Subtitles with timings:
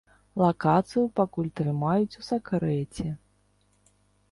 [0.43, 3.07] Лакацыю пакуль трымаюць у сакрэце.